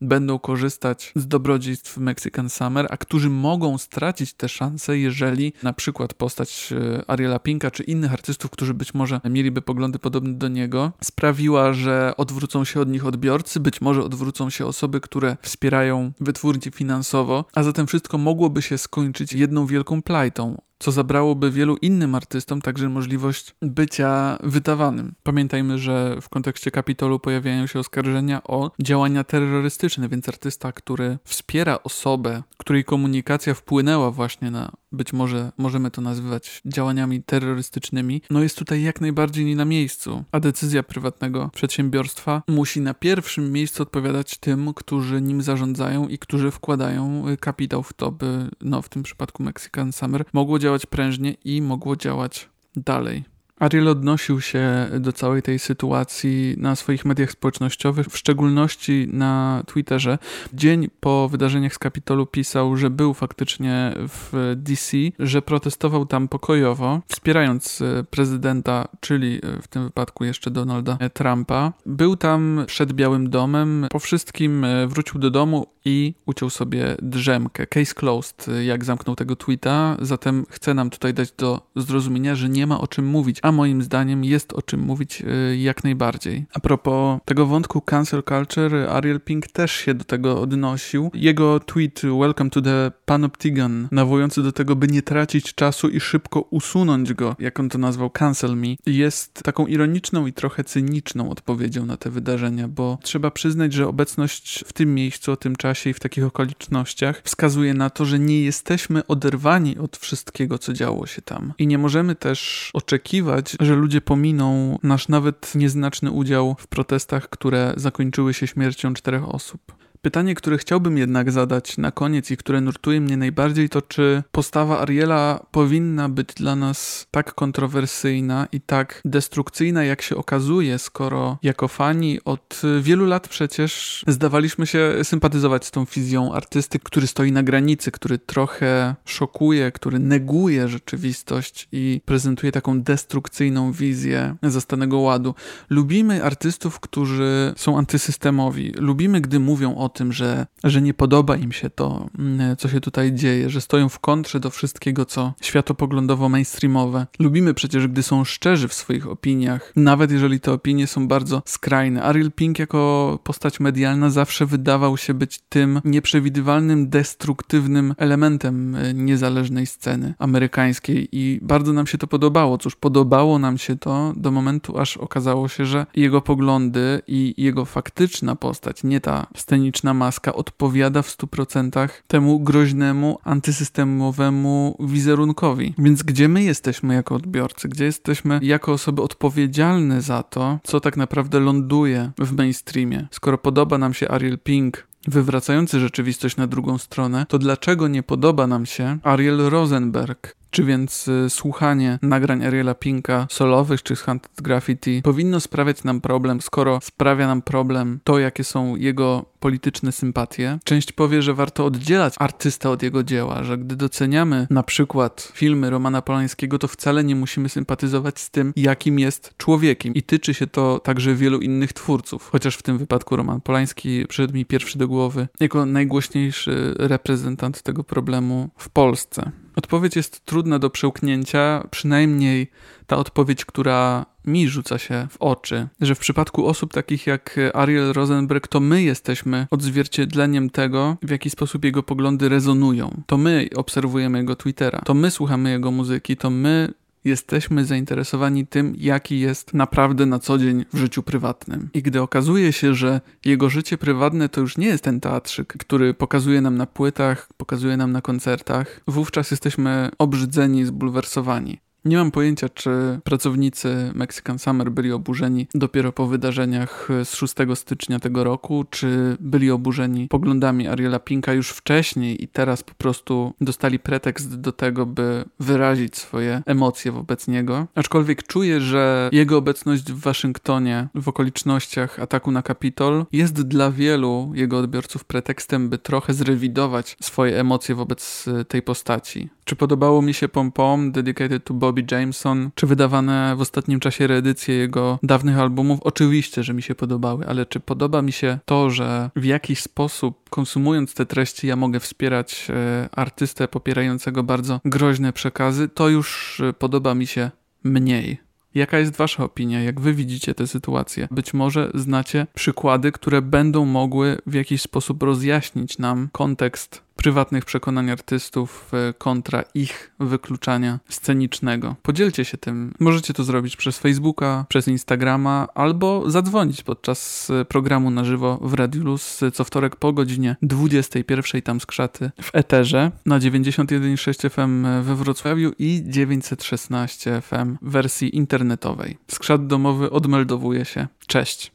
będą 0.00 0.38
korzystać 0.38 1.12
z 1.16 1.28
dobrodziejstw 1.28 1.96
Mexican 1.96 2.50
Summer, 2.50 2.86
a 2.90 2.96
którzy 2.96 3.30
mogą 3.30 3.78
stracić 3.78 4.32
te 4.32 4.48
szanse, 4.48 4.98
jeżeli 4.98 5.52
na 5.62 5.72
przykład 5.72 6.14
postać 6.14 6.72
e, 6.72 7.10
Ariela 7.10 7.38
Pinka 7.38 7.70
czy 7.70 7.82
innych 7.82 8.12
artystów, 8.12 8.50
którzy 8.50 8.74
być 8.74 8.94
może 8.94 9.20
mieliby 9.24 9.62
poglądy 9.62 9.98
podobne 9.98 10.34
do 10.34 10.48
niego, 10.48 10.92
sprawiła, 11.00 11.72
że 11.72 12.12
odwrócą 12.16 12.64
się 12.64 12.80
od 12.80 12.88
nich 12.88 13.06
odbiorcy, 13.06 13.60
być 13.60 13.80
może 13.80 14.02
odwrócą 14.02 14.50
się 14.50 14.66
osoby, 14.66 15.00
które 15.00 15.36
wspierają 15.42 16.12
wytwórnie 16.20 16.70
finansowo, 16.70 17.44
a 17.54 17.62
zatem 17.62 17.86
wszystko 17.86 18.18
mogłoby 18.18 18.62
się 18.62 18.78
skończyć 18.78 19.32
jedną 19.32 19.66
wielką 19.66 20.02
plajtą 20.02 20.67
co 20.78 20.92
zabrałoby 20.92 21.50
wielu 21.50 21.76
innym 21.76 22.14
artystom 22.14 22.60
także 22.60 22.88
możliwość 22.88 23.54
bycia 23.62 24.38
wydawanym. 24.42 25.14
Pamiętajmy, 25.22 25.78
że 25.78 26.18
w 26.20 26.28
kontekście 26.28 26.70
Kapitolu 26.70 27.18
pojawiają 27.18 27.66
się 27.66 27.78
oskarżenia 27.78 28.42
o 28.42 28.70
działania 28.82 29.24
terrorystyczne, 29.24 30.08
więc 30.08 30.28
artysta, 30.28 30.72
który 30.72 31.18
wspiera 31.24 31.78
osobę, 31.84 32.42
której 32.58 32.84
komunikacja 32.84 33.54
wpłynęła 33.54 34.10
właśnie 34.10 34.50
na 34.50 34.72
być 34.92 35.12
może 35.12 35.52
możemy 35.58 35.90
to 35.90 36.00
nazywać 36.00 36.62
działaniami 36.66 37.22
terrorystycznymi, 37.22 38.22
no 38.30 38.42
jest 38.42 38.58
tutaj 38.58 38.82
jak 38.82 39.00
najbardziej 39.00 39.44
nie 39.44 39.56
na 39.56 39.64
miejscu. 39.64 40.24
A 40.32 40.40
decyzja 40.40 40.82
prywatnego 40.82 41.50
przedsiębiorstwa 41.54 42.42
musi 42.48 42.80
na 42.80 42.94
pierwszym 42.94 43.52
miejscu 43.52 43.82
odpowiadać 43.82 44.38
tym, 44.38 44.74
którzy 44.74 45.20
nim 45.20 45.42
zarządzają 45.42 46.08
i 46.08 46.18
którzy 46.18 46.50
wkładają 46.50 47.24
kapitał 47.40 47.82
w 47.82 47.92
to, 47.92 48.12
by, 48.12 48.50
no 48.60 48.82
w 48.82 48.88
tym 48.88 49.02
przypadku 49.02 49.42
Mexican 49.42 49.92
Summer, 49.92 50.24
mogło 50.32 50.58
działać 50.58 50.67
prężnie 50.86 51.34
i 51.44 51.62
mogło 51.62 51.96
działać 51.96 52.48
dalej. 52.76 53.24
Ariel 53.58 53.88
odnosił 53.88 54.40
się 54.40 54.88
do 55.00 55.12
całej 55.12 55.42
tej 55.42 55.58
sytuacji 55.58 56.54
na 56.58 56.76
swoich 56.76 57.04
mediach 57.04 57.30
społecznościowych, 57.30 58.06
w 58.06 58.18
szczególności 58.18 59.08
na 59.12 59.62
Twitterze. 59.66 60.18
Dzień 60.52 60.88
po 61.00 61.28
wydarzeniach 61.28 61.74
z 61.74 61.78
Kapitolu 61.78 62.26
pisał, 62.26 62.76
że 62.76 62.90
był 62.90 63.14
faktycznie 63.14 63.94
w 63.96 64.54
DC, 64.56 64.96
że 65.18 65.42
protestował 65.42 66.06
tam 66.06 66.28
pokojowo, 66.28 67.00
wspierając 67.08 67.82
e, 67.82 68.04
prezydenta, 68.04 68.88
czyli 69.00 69.40
e, 69.42 69.62
w 69.62 69.68
tym 69.68 69.84
wypadku 69.84 70.24
jeszcze 70.24 70.50
Donalda 70.50 70.98
Trumpa. 71.14 71.72
Był 71.86 72.16
tam 72.16 72.64
przed 72.66 72.92
Białym 72.92 73.30
Domem, 73.30 73.86
po 73.90 73.98
wszystkim 73.98 74.64
e, 74.64 74.86
wrócił 74.86 75.20
do 75.20 75.30
domu 75.30 75.66
i 75.84 76.14
uciął 76.26 76.50
sobie 76.50 76.96
drzemkę. 77.02 77.66
Case 77.66 77.94
closed, 77.94 78.46
jak 78.64 78.84
zamknął 78.84 79.16
tego 79.16 79.36
tweeta, 79.36 79.96
zatem 80.00 80.46
chce 80.50 80.74
nam 80.74 80.90
tutaj 80.90 81.14
dać 81.14 81.32
do 81.32 81.60
zrozumienia, 81.76 82.34
że 82.34 82.48
nie 82.48 82.66
ma 82.66 82.80
o 82.80 82.86
czym 82.86 83.06
mówić, 83.06 83.38
a 83.48 83.52
moim 83.52 83.82
zdaniem 83.82 84.24
jest 84.24 84.52
o 84.52 84.62
czym 84.62 84.80
mówić 84.80 85.22
jak 85.58 85.84
najbardziej. 85.84 86.46
A 86.54 86.60
propos 86.60 87.20
tego 87.24 87.46
wątku 87.46 87.80
cancel 87.80 88.22
culture, 88.22 88.88
Ariel 88.90 89.20
Pink 89.20 89.48
też 89.48 89.72
się 89.72 89.94
do 89.94 90.04
tego 90.04 90.40
odnosił. 90.40 91.10
Jego 91.14 91.60
tweet 91.60 92.02
Welcome 92.20 92.50
to 92.50 92.62
the 92.62 92.92
Panoptigan, 93.04 93.88
nawołujący 93.92 94.42
do 94.42 94.52
tego, 94.52 94.76
by 94.76 94.88
nie 94.88 95.02
tracić 95.02 95.54
czasu 95.54 95.88
i 95.88 96.00
szybko 96.00 96.40
usunąć 96.40 97.14
go, 97.14 97.36
jak 97.38 97.60
on 97.60 97.68
to 97.68 97.78
nazwał, 97.78 98.10
cancel 98.10 98.56
me, 98.56 98.68
jest 98.86 99.42
taką 99.42 99.66
ironiczną 99.66 100.26
i 100.26 100.32
trochę 100.32 100.64
cyniczną 100.64 101.30
odpowiedzią 101.30 101.86
na 101.86 101.96
te 101.96 102.10
wydarzenia, 102.10 102.68
bo 102.68 102.98
trzeba 103.02 103.30
przyznać, 103.30 103.72
że 103.72 103.88
obecność 103.88 104.64
w 104.66 104.72
tym 104.72 104.94
miejscu, 104.94 105.32
o 105.32 105.36
tym 105.36 105.56
czasie 105.56 105.90
i 105.90 105.94
w 105.94 106.00
takich 106.00 106.24
okolicznościach 106.24 107.22
wskazuje 107.24 107.74
na 107.74 107.90
to, 107.90 108.04
że 108.04 108.18
nie 108.18 108.42
jesteśmy 108.42 109.06
oderwani 109.06 109.78
od 109.78 109.96
wszystkiego, 109.96 110.58
co 110.58 110.72
działo 110.72 111.06
się 111.06 111.22
tam. 111.22 111.52
I 111.58 111.66
nie 111.66 111.78
możemy 111.78 112.14
też 112.14 112.70
oczekiwać, 112.74 113.37
że 113.60 113.74
ludzie 113.74 114.00
pominą 114.00 114.78
nasz 114.82 115.08
nawet 115.08 115.54
nieznaczny 115.54 116.10
udział 116.10 116.56
w 116.58 116.66
protestach, 116.66 117.28
które 117.28 117.72
zakończyły 117.76 118.34
się 118.34 118.46
śmiercią 118.46 118.94
czterech 118.94 119.28
osób. 119.28 119.77
Pytanie, 120.02 120.34
które 120.34 120.58
chciałbym 120.58 120.98
jednak 120.98 121.32
zadać 121.32 121.78
na 121.78 121.90
koniec 121.90 122.30
i 122.30 122.36
które 122.36 122.60
nurtuje 122.60 123.00
mnie 123.00 123.16
najbardziej, 123.16 123.68
to 123.68 123.82
czy 123.82 124.22
postawa 124.32 124.80
Ariela 124.80 125.46
powinna 125.50 126.08
być 126.08 126.28
dla 126.34 126.56
nas 126.56 127.06
tak 127.10 127.34
kontrowersyjna 127.34 128.48
i 128.52 128.60
tak 128.60 129.00
destrukcyjna, 129.04 129.84
jak 129.84 130.02
się 130.02 130.16
okazuje, 130.16 130.78
skoro 130.78 131.38
jako 131.42 131.68
fani 131.68 132.18
od 132.24 132.62
wielu 132.80 133.06
lat 133.06 133.28
przecież 133.28 134.04
zdawaliśmy 134.08 134.66
się 134.66 134.92
sympatyzować 135.02 135.64
z 135.66 135.70
tą 135.70 135.84
wizją 135.84 136.32
artysty, 136.32 136.78
który 136.78 137.06
stoi 137.06 137.32
na 137.32 137.42
granicy, 137.42 137.90
który 137.90 138.18
trochę 138.18 138.94
szokuje, 139.04 139.72
który 139.72 139.98
neguje 139.98 140.68
rzeczywistość 140.68 141.68
i 141.72 142.00
prezentuje 142.04 142.52
taką 142.52 142.82
destrukcyjną 142.82 143.72
wizję 143.72 144.36
zastanego 144.42 144.98
ładu. 144.98 145.34
Lubimy 145.70 146.24
artystów, 146.24 146.80
którzy 146.80 147.52
są 147.56 147.78
antysystemowi. 147.78 148.72
Lubimy, 148.78 149.20
gdy 149.20 149.40
mówią 149.40 149.74
o 149.74 149.87
tym, 149.88 150.12
że, 150.12 150.46
że 150.64 150.82
nie 150.82 150.94
podoba 150.94 151.36
im 151.36 151.52
się 151.52 151.70
to, 151.70 152.06
mm, 152.18 152.56
co 152.56 152.68
się 152.68 152.80
tutaj 152.80 153.12
dzieje, 153.12 153.50
że 153.50 153.60
stoją 153.60 153.88
w 153.88 153.98
kontrze 153.98 154.40
do 154.40 154.50
wszystkiego, 154.50 155.04
co 155.04 155.34
światopoglądowo 155.40 156.28
mainstreamowe. 156.28 157.06
Lubimy 157.18 157.54
przecież, 157.54 157.88
gdy 157.88 158.02
są 158.02 158.24
szczerzy 158.24 158.68
w 158.68 158.74
swoich 158.74 159.08
opiniach, 159.08 159.72
nawet 159.76 160.10
jeżeli 160.10 160.40
te 160.40 160.52
opinie 160.52 160.86
są 160.86 161.08
bardzo 161.08 161.42
skrajne. 161.46 162.02
Ariel 162.02 162.32
Pink 162.32 162.58
jako 162.58 163.18
postać 163.24 163.60
medialna 163.60 164.10
zawsze 164.10 164.46
wydawał 164.46 164.96
się 164.96 165.14
być 165.14 165.40
tym 165.48 165.80
nieprzewidywalnym, 165.84 166.88
destruktywnym 166.88 167.94
elementem 167.98 168.74
e, 168.74 168.94
niezależnej 168.94 169.66
sceny 169.66 170.14
amerykańskiej 170.18 171.08
i 171.12 171.40
bardzo 171.42 171.72
nam 171.72 171.86
się 171.86 171.98
to 171.98 172.06
podobało. 172.06 172.58
Cóż, 172.58 172.76
podobało 172.76 173.38
nam 173.38 173.58
się 173.58 173.76
to 173.76 174.12
do 174.16 174.30
momentu, 174.30 174.78
aż 174.78 174.96
okazało 174.96 175.48
się, 175.48 175.66
że 175.66 175.86
jego 175.96 176.20
poglądy 176.20 177.02
i 177.06 177.34
jego 177.36 177.64
faktyczna 177.64 178.36
postać, 178.36 178.84
nie 178.84 179.00
ta 179.00 179.26
sceniczna 179.36 179.77
magiczna 179.78 179.94
maska 179.94 180.32
odpowiada 180.32 181.02
w 181.02 181.08
100% 181.08 181.88
temu 182.08 182.40
groźnemu, 182.40 183.18
antysystemowemu 183.24 184.76
wizerunkowi. 184.80 185.74
Więc 185.78 186.02
gdzie 186.02 186.28
my 186.28 186.42
jesteśmy 186.42 186.94
jako 186.94 187.14
odbiorcy? 187.14 187.68
Gdzie 187.68 187.84
jesteśmy 187.84 188.40
jako 188.42 188.72
osoby 188.72 189.02
odpowiedzialne 189.02 190.02
za 190.02 190.22
to, 190.22 190.58
co 190.64 190.80
tak 190.80 190.96
naprawdę 190.96 191.40
ląduje 191.40 192.10
w 192.18 192.32
mainstreamie? 192.32 193.08
Skoro 193.10 193.38
podoba 193.38 193.78
nam 193.78 193.94
się 193.94 194.08
Ariel 194.08 194.38
Pink, 194.38 194.86
wywracający 195.08 195.80
rzeczywistość 195.80 196.36
na 196.36 196.46
drugą 196.46 196.78
stronę, 196.78 197.26
to 197.28 197.38
dlaczego 197.38 197.88
nie 197.88 198.02
podoba 198.02 198.46
nam 198.46 198.66
się 198.66 198.98
Ariel 199.02 199.38
Rosenberg, 199.48 200.36
czy 200.50 200.64
więc 200.64 201.08
y, 201.08 201.30
słuchanie 201.30 201.98
nagrań 202.02 202.44
Ariela 202.44 202.74
Pinka 202.74 203.26
solowych 203.30 203.82
czy 203.82 203.96
z 203.96 204.00
Hunted 204.00 204.42
Graffiti 204.42 205.02
powinno 205.02 205.40
sprawiać 205.40 205.84
nam 205.84 206.00
problem, 206.00 206.40
skoro 206.40 206.78
sprawia 206.82 207.26
nam 207.26 207.42
problem 207.42 208.00
to, 208.04 208.18
jakie 208.18 208.44
są 208.44 208.76
jego 208.76 209.24
polityczne 209.40 209.92
sympatie. 209.92 210.58
Część 210.64 210.92
powie, 210.92 211.22
że 211.22 211.34
warto 211.34 211.64
oddzielać 211.64 212.14
artysta 212.18 212.70
od 212.70 212.82
jego 212.82 213.02
dzieła, 213.02 213.44
że 213.44 213.58
gdy 213.58 213.76
doceniamy 213.76 214.46
na 214.50 214.62
przykład 214.62 215.32
filmy 215.34 215.70
Romana 215.70 216.02
Polańskiego, 216.02 216.58
to 216.58 216.68
wcale 216.68 217.04
nie 217.04 217.16
musimy 217.16 217.48
sympatyzować 217.48 218.20
z 218.20 218.30
tym, 218.30 218.52
jakim 218.56 218.98
jest 218.98 219.34
człowiekiem. 219.36 219.94
I 219.94 220.02
tyczy 220.02 220.34
się 220.34 220.46
to 220.46 220.78
także 220.78 221.14
wielu 221.14 221.40
innych 221.40 221.72
twórców. 221.72 222.28
Chociaż 222.32 222.56
w 222.56 222.62
tym 222.62 222.78
wypadku 222.78 223.16
Roman 223.16 223.40
Polański 223.40 224.06
przyszedł 224.08 224.34
mi 224.34 224.44
pierwszy 224.44 224.78
do 224.78 224.88
głowy 224.88 225.28
jako 225.40 225.66
najgłośniejszy 225.66 226.74
reprezentant 226.78 227.62
tego 227.62 227.84
problemu 227.84 228.50
w 228.56 228.68
Polsce. 228.68 229.32
Odpowiedź 229.58 229.96
jest 229.96 230.24
trudna 230.24 230.58
do 230.58 230.70
przełknięcia, 230.70 231.68
przynajmniej 231.70 232.50
ta 232.86 232.96
odpowiedź, 232.96 233.44
która 233.44 234.06
mi 234.24 234.48
rzuca 234.48 234.78
się 234.78 235.06
w 235.10 235.16
oczy, 235.16 235.68
że 235.80 235.94
w 235.94 235.98
przypadku 235.98 236.46
osób 236.46 236.72
takich 236.72 237.06
jak 237.06 237.40
Ariel 237.54 237.92
Rosenberg, 237.92 238.48
to 238.48 238.60
my 238.60 238.82
jesteśmy 238.82 239.46
odzwierciedleniem 239.50 240.50
tego, 240.50 240.96
w 241.02 241.10
jaki 241.10 241.30
sposób 241.30 241.64
jego 241.64 241.82
poglądy 241.82 242.28
rezonują. 242.28 243.02
To 243.06 243.16
my 243.16 243.48
obserwujemy 243.56 244.18
jego 244.18 244.36
Twittera, 244.36 244.80
to 244.84 244.94
my 244.94 245.10
słuchamy 245.10 245.50
jego 245.50 245.70
muzyki, 245.70 246.16
to 246.16 246.30
my 246.30 246.72
jesteśmy 247.04 247.64
zainteresowani 247.64 248.46
tym, 248.46 248.74
jaki 248.76 249.20
jest 249.20 249.54
naprawdę 249.54 250.06
na 250.06 250.18
co 250.18 250.38
dzień 250.38 250.64
w 250.72 250.78
życiu 250.78 251.02
prywatnym. 251.02 251.70
I 251.74 251.82
gdy 251.82 252.02
okazuje 252.02 252.52
się, 252.52 252.74
że 252.74 253.00
jego 253.24 253.50
życie 253.50 253.78
prywatne 253.78 254.28
to 254.28 254.40
już 254.40 254.58
nie 254.58 254.66
jest 254.66 254.84
ten 254.84 255.00
teatrzyk, 255.00 255.52
który 255.58 255.94
pokazuje 255.94 256.40
nam 256.40 256.56
na 256.56 256.66
płytach, 256.66 257.28
pokazuje 257.36 257.76
nam 257.76 257.92
na 257.92 258.02
koncertach, 258.02 258.80
wówczas 258.86 259.30
jesteśmy 259.30 259.90
obrzydzeni, 259.98 260.64
zbulwersowani. 260.64 261.58
Nie 261.88 261.96
mam 261.96 262.10
pojęcia, 262.10 262.48
czy 262.48 263.00
pracownicy 263.04 263.92
Mexican 263.94 264.38
Summer 264.38 264.70
byli 264.70 264.92
oburzeni 264.92 265.46
dopiero 265.54 265.92
po 265.92 266.06
wydarzeniach 266.06 266.88
z 267.04 267.14
6 267.14 267.34
stycznia 267.54 267.98
tego 268.00 268.24
roku, 268.24 268.64
czy 268.70 269.16
byli 269.20 269.50
oburzeni 269.50 270.08
poglądami 270.08 270.68
Ariela 270.68 270.98
Pinka 270.98 271.32
już 271.32 271.50
wcześniej 271.50 272.24
i 272.24 272.28
teraz 272.28 272.62
po 272.62 272.74
prostu 272.74 273.34
dostali 273.40 273.78
pretekst 273.78 274.40
do 274.40 274.52
tego, 274.52 274.86
by 274.86 275.24
wyrazić 275.40 275.96
swoje 275.96 276.42
emocje 276.46 276.92
wobec 276.92 277.28
niego. 277.28 277.66
Aczkolwiek 277.74 278.22
czuję, 278.22 278.60
że 278.60 279.10
jego 279.12 279.38
obecność 279.38 279.92
w 279.92 280.00
Waszyngtonie 280.00 280.88
w 280.94 281.08
okolicznościach 281.08 282.00
ataku 282.00 282.30
na 282.30 282.42
Kapitol 282.42 283.06
jest 283.12 283.42
dla 283.42 283.70
wielu 283.70 284.32
jego 284.34 284.58
odbiorców 284.58 285.04
pretekstem, 285.04 285.68
by 285.68 285.78
trochę 285.78 286.14
zrewidować 286.14 286.96
swoje 287.00 287.40
emocje 287.40 287.74
wobec 287.74 288.24
tej 288.48 288.62
postaci. 288.62 289.28
Czy 289.44 289.56
podobało 289.56 290.02
mi 290.02 290.14
się 290.14 290.28
Pom 290.28 290.52
Pom, 290.52 290.92
Dedicated 290.92 291.44
to 291.44 291.54
Bobby 291.54 291.77
Jameson, 291.90 292.50
czy 292.54 292.66
wydawane 292.66 293.36
w 293.36 293.40
ostatnim 293.40 293.80
czasie 293.80 294.06
reedycje 294.06 294.54
jego 294.54 294.98
dawnych 295.02 295.38
albumów? 295.38 295.80
Oczywiście, 295.82 296.42
że 296.42 296.54
mi 296.54 296.62
się 296.62 296.74
podobały, 296.74 297.26
ale 297.26 297.46
czy 297.46 297.60
podoba 297.60 298.02
mi 298.02 298.12
się 298.12 298.38
to, 298.44 298.70
że 298.70 299.10
w 299.16 299.24
jakiś 299.24 299.62
sposób 299.62 300.30
konsumując 300.30 300.94
te 300.94 301.06
treści 301.06 301.46
ja 301.46 301.56
mogę 301.56 301.80
wspierać 301.80 302.48
e, 302.50 302.88
artystę 302.92 303.48
popierającego 303.48 304.22
bardzo 304.22 304.60
groźne 304.64 305.12
przekazy? 305.12 305.68
To 305.68 305.88
już 305.88 306.40
e, 306.40 306.52
podoba 306.52 306.94
mi 306.94 307.06
się 307.06 307.30
mniej. 307.64 308.28
Jaka 308.54 308.78
jest 308.78 308.96
Wasza 308.96 309.24
opinia? 309.24 309.62
Jak 309.62 309.80
Wy 309.80 309.94
widzicie 309.94 310.34
tę 310.34 310.46
sytuację? 310.46 311.08
Być 311.10 311.34
może 311.34 311.70
znacie 311.74 312.26
przykłady, 312.34 312.92
które 312.92 313.22
będą 313.22 313.64
mogły 313.64 314.18
w 314.26 314.34
jakiś 314.34 314.62
sposób 314.62 315.02
rozjaśnić 315.02 315.78
nam 315.78 316.08
kontekst 316.12 316.82
prywatnych 317.08 317.44
przekonań 317.44 317.90
artystów 317.90 318.70
e, 318.74 318.94
kontra 318.98 319.44
ich 319.54 319.92
wykluczania 320.00 320.78
scenicznego. 320.88 321.76
Podzielcie 321.82 322.24
się 322.24 322.38
tym. 322.38 322.74
Możecie 322.78 323.14
to 323.14 323.24
zrobić 323.24 323.56
przez 323.56 323.78
Facebooka, 323.78 324.44
przez 324.48 324.68
Instagrama 324.68 325.48
albo 325.54 326.10
zadzwonić 326.10 326.62
podczas 326.62 327.30
e, 327.30 327.44
programu 327.44 327.90
na 327.90 328.04
żywo 328.04 328.38
w 328.42 328.54
Radiu 328.54 328.84
Luz 328.84 329.20
co 329.34 329.44
wtorek 329.44 329.76
po 329.76 329.92
godzinie 329.92 330.36
21 330.42 331.42
tam 331.42 331.60
skrzaty 331.60 332.10
w 332.22 332.30
Eterze 332.32 332.90
na 333.06 333.18
91,6 333.18 334.30
FM 334.30 334.66
we 334.82 334.96
Wrocławiu 334.96 335.52
i 335.58 335.82
916 335.86 337.20
FM 337.20 337.56
w 337.62 337.70
wersji 337.70 338.16
internetowej. 338.16 338.98
Skrzat 339.10 339.46
domowy 339.46 339.90
odmeldowuje 339.90 340.64
się. 340.64 340.86
Cześć! 341.06 341.52